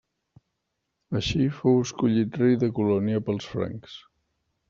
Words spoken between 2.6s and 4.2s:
de Colònia pels francs.